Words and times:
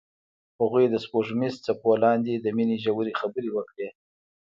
هغوی 0.59 0.85
د 0.89 0.95
سپوږمیز 1.03 1.55
څپو 1.65 1.91
لاندې 2.03 2.33
د 2.37 2.45
مینې 2.57 2.77
ژورې 2.83 3.13
خبرې 3.21 3.49
وکړې. 3.53 3.87